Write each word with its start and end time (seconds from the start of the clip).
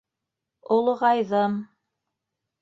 Олоғайҙым... 0.75 1.61